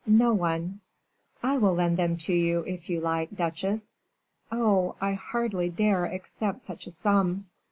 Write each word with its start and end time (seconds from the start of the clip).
"No 0.07 0.33
one." 0.33 0.79
"I 1.43 1.57
will 1.59 1.75
lend 1.75 1.97
them 1.97 2.17
to 2.17 2.33
you, 2.33 2.61
if 2.61 2.89
you 2.89 3.01
like, 3.01 3.35
duchesse." 3.35 4.03
"Oh, 4.51 4.95
I 4.99 5.13
hardly 5.13 5.69
dare 5.69 6.05
accept 6.05 6.61
such 6.61 6.87
a 6.87 6.91
sum." 6.91 7.45